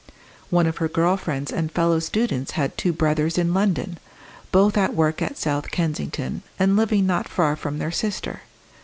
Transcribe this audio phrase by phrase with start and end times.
[0.49, 3.99] One of her girl friends and fellow students had two brothers in London,
[4.51, 8.41] both at work at South Kensington, and living not far from their sister.